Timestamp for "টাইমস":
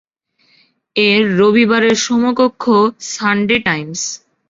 3.65-4.01